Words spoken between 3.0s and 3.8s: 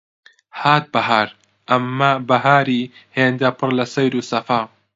هێندە پڕ